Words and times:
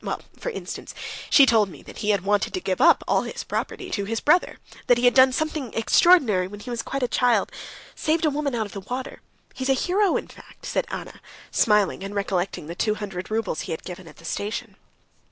Well, 0.03 0.21
for 0.35 0.49
instance, 0.49 0.95
she 1.29 1.45
told 1.45 1.69
me 1.69 1.83
that 1.83 1.99
he 1.99 2.09
had 2.09 2.21
wanted 2.25 2.55
to 2.55 2.59
give 2.59 2.81
up 2.81 3.03
all 3.07 3.21
his 3.21 3.43
property 3.43 3.91
to 3.91 4.05
his 4.05 4.19
brother, 4.19 4.57
that 4.87 4.97
he 4.97 5.05
had 5.05 5.13
done 5.13 5.31
something 5.31 5.71
extraordinary 5.75 6.47
when 6.47 6.59
he 6.61 6.71
was 6.71 6.81
quite 6.81 7.03
a 7.03 7.07
child, 7.07 7.51
saved 7.93 8.25
a 8.25 8.31
woman 8.31 8.55
out 8.55 8.65
of 8.65 8.71
the 8.71 8.79
water. 8.79 9.21
He's 9.53 9.69
a 9.69 9.73
hero, 9.73 10.17
in 10.17 10.27
fact," 10.27 10.65
said 10.65 10.87
Anna, 10.89 11.21
smiling 11.51 12.03
and 12.03 12.15
recollecting 12.15 12.65
the 12.65 12.73
two 12.73 12.95
hundred 12.95 13.29
roubles 13.29 13.61
he 13.61 13.73
had 13.73 13.83
given 13.85 14.07
at 14.07 14.17
the 14.17 14.25
station. 14.25 14.75